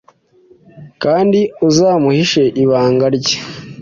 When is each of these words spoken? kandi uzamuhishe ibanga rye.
kandi 1.03 1.39
uzamuhishe 1.67 2.43
ibanga 2.63 3.05
rye. 3.17 3.37